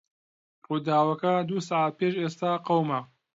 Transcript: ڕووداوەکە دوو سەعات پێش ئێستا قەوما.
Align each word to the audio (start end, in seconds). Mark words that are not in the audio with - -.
ڕووداوەکە 0.67 1.33
دوو 1.47 1.65
سەعات 1.67 1.93
پێش 1.99 2.13
ئێستا 2.21 2.51
قەوما. 2.67 2.99